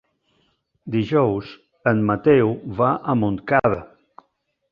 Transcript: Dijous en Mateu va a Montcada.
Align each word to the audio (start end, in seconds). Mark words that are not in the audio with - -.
Dijous 0.95 1.51
en 1.91 2.01
Mateu 2.09 2.53
va 2.79 2.89
a 3.13 3.17
Montcada. 3.25 3.83